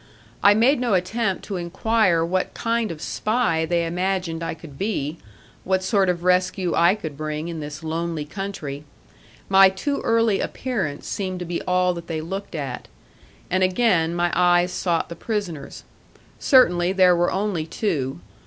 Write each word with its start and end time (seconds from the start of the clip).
I 0.41 0.55
made 0.55 0.79
no 0.79 0.95
attempt 0.95 1.45
to 1.45 1.57
inquire 1.57 2.25
what 2.25 2.55
kind 2.55 2.89
of 2.89 3.03
spy 3.03 3.67
they 3.67 3.85
imagined 3.85 4.41
I 4.41 4.55
could 4.55 4.75
be, 4.75 5.19
what 5.63 5.83
sort 5.83 6.09
of 6.09 6.23
rescue 6.23 6.73
I 6.73 6.95
could 6.95 7.15
bring 7.15 7.49
in 7.49 7.59
this 7.59 7.83
lonely 7.83 8.25
country; 8.25 8.83
my 9.47 9.69
too 9.69 10.01
early 10.03 10.39
appearance 10.39 11.07
seemed 11.07 11.37
to 11.37 11.45
be 11.45 11.61
all 11.67 11.93
that 11.93 12.07
they 12.07 12.19
looked 12.19 12.55
at. 12.55 12.87
And 13.51 13.61
again 13.61 14.15
my 14.15 14.31
eyes 14.33 14.71
sought 14.71 15.07
the 15.07 15.15
prisoners. 15.15 15.83
Certainly 16.39 16.93
there 16.93 17.15
were 17.15 17.31
only 17.31 17.67
two. 17.67 18.19